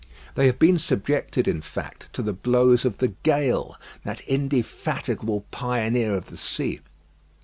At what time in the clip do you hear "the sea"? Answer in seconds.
6.31-6.79